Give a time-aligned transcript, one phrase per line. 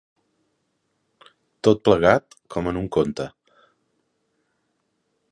[1.67, 3.27] Tot plegat, com en un conte.